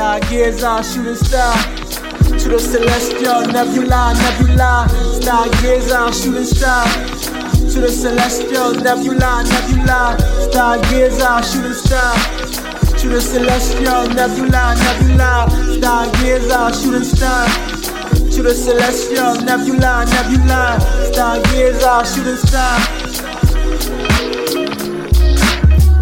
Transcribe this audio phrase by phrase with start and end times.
[0.00, 1.54] Stargazer, shooting star.
[2.40, 4.88] To the celestial nebula, nebula.
[5.20, 6.86] Stargazer, shooting star.
[7.68, 10.16] To the celestial nebula, nebula.
[10.48, 12.16] Stargazer, shooting star.
[12.96, 15.44] To the celestial nebula, nebula.
[15.76, 17.46] Stargazer, shooting star.
[18.32, 20.78] To the celestial nebula, nebula.
[21.12, 22.99] Stargazer, shooting star.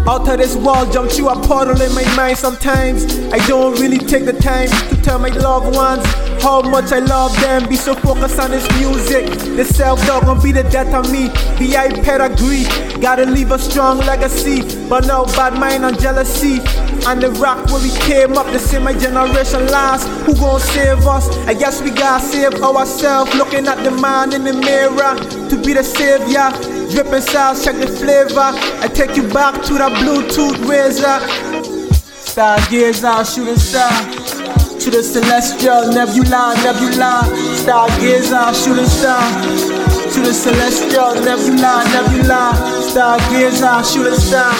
[0.09, 3.05] Out of this wall, jump through a portal in my mind sometimes.
[3.31, 6.03] I don't really take the time to tell my loved ones
[6.41, 7.69] how much I love them.
[7.69, 9.27] Be so focused on this music.
[9.55, 11.29] The self dog gon' be the death of me.
[11.59, 11.89] B.I.
[12.01, 12.63] pedigree.
[12.99, 14.63] Gotta leave a strong legacy.
[14.89, 16.57] But no bad mind on jealousy.
[17.07, 20.07] On the rock where we came up, the same my generation last.
[20.25, 21.27] Who gon' save us?
[21.47, 23.33] I guess we gotta save ourselves.
[23.35, 25.15] Looking at the man in the mirror
[25.49, 26.51] to be the savior.
[26.91, 28.51] Dripping sauce, check the flavor.
[28.83, 31.19] I take you back to the Bluetooth razor.
[32.29, 33.89] Stargazer, shooting star.
[34.79, 37.23] To the celestial nebula, nebula.
[37.57, 39.21] Stargazer, shooting star.
[40.13, 42.78] To the celestial nebula, nebula.
[42.89, 44.51] Stargazer, shooting star.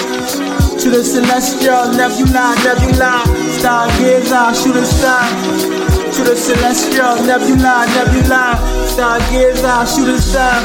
[0.78, 3.24] To the celestial nebula, nebula.
[3.58, 5.26] Stargazer, shooting star.
[6.14, 8.54] To the celestial nebula, nebula.
[8.86, 10.62] Stargazer, shooting star.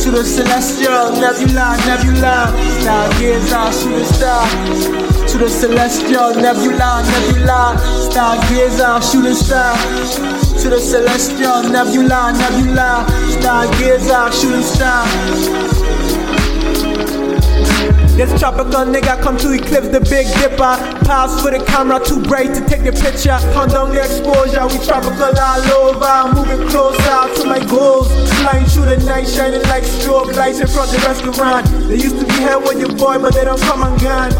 [0.00, 2.50] To the celestial nebula, nebula.
[2.82, 7.76] Stargazer, shooting star to the celestial nebula, nebula,
[8.10, 9.76] stargazer, shooting star.
[10.58, 13.06] To the celestial nebula, nebula,
[13.38, 15.06] stargazer, shooting star.
[18.20, 20.76] This tropical nigga come to eclipse the Big Dipper.
[21.08, 23.40] Pass for the camera, too bright to take the picture.
[23.72, 26.28] Down the exposure, we tropical all over.
[26.36, 28.12] Moving closer to my goals.
[28.44, 31.64] Flying through the night, shining like strobe lights in front of the restaurant.
[31.88, 34.32] They used to be here with your boy, but they don't come and gone.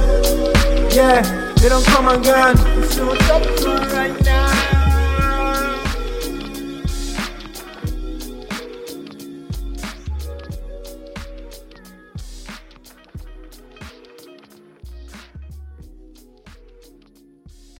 [0.92, 1.24] Yeah,
[1.56, 3.79] they don't come and gone.